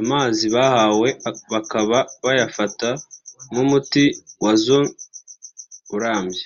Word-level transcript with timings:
amazi 0.00 0.44
bahawe 0.54 1.08
bakaba 1.52 1.98
bayafata 2.24 2.88
nk’umuti 3.50 4.04
wazon 4.42 4.84
urambye 5.94 6.44